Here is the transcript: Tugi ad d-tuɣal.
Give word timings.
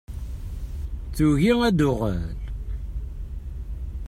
Tugi 1.15 1.53
ad 1.67 1.73
d-tuɣal. 1.77 2.23